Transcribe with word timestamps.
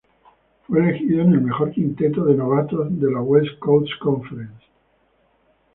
Fue 0.63 0.79
elegido 0.79 1.21
en 1.21 1.33
el 1.33 1.41
mejor 1.41 1.69
quinteto 1.73 2.25
de 2.25 2.33
novatos 2.33 2.87
de 2.99 3.11
la 3.11 3.21
West 3.21 3.59
Coast 3.59 3.91
Conference. 4.01 4.65